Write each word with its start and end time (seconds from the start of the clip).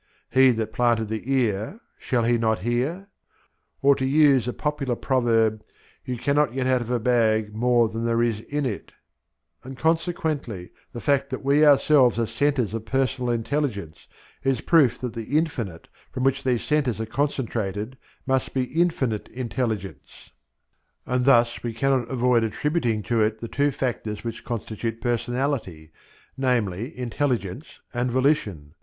He 0.31 0.49
that 0.49 0.73
planted 0.73 1.09
the 1.09 1.31
ear 1.31 1.79
shall 1.99 2.23
He 2.23 2.35
not 2.39 2.57
hear?" 2.65 3.07
or 3.83 3.93
to 3.97 4.03
use 4.03 4.47
a 4.47 4.51
popular 4.51 4.95
proverb, 4.95 5.61
"You 6.03 6.17
cannot 6.17 6.55
get 6.55 6.65
out 6.65 6.81
of 6.81 6.89
a 6.89 6.99
bag 6.99 7.53
more 7.53 7.87
than 7.87 8.03
there 8.03 8.23
is 8.23 8.39
in 8.39 8.65
it;" 8.65 8.93
and 9.63 9.77
consequently 9.77 10.71
the 10.91 11.01
fact 11.01 11.29
that 11.29 11.43
we 11.43 11.63
ourselves 11.63 12.17
are 12.17 12.25
centres 12.25 12.73
of 12.73 12.83
personal 12.85 13.29
intelligence 13.29 14.07
is 14.43 14.61
proof 14.61 14.97
that 15.01 15.13
the 15.13 15.37
infinite, 15.37 15.87
from 16.11 16.23
which 16.23 16.43
these 16.43 16.63
centres 16.63 16.99
are 16.99 17.05
concentrated, 17.05 17.95
must 18.25 18.55
be 18.55 18.63
infinite 18.63 19.27
intelligence, 19.27 20.31
and 21.05 21.25
thus 21.25 21.61
we 21.61 21.75
cannot 21.75 22.09
avoid 22.09 22.43
attributing 22.43 23.03
to 23.03 23.21
it 23.21 23.39
the 23.39 23.47
two 23.47 23.69
factors 23.69 24.23
which 24.23 24.43
constitute 24.43 24.99
personality, 24.99 25.91
namely, 26.35 26.97
intelligence 26.97 27.81
and 27.93 28.09
volition. 28.09 28.73